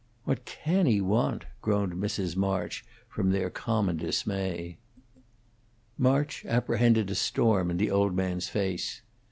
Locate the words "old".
7.91-8.15